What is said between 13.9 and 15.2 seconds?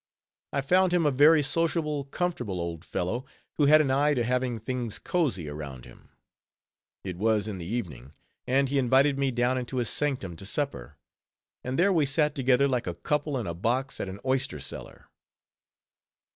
at an oyster cellar.